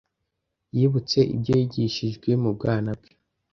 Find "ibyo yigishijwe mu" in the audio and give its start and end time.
1.35-2.49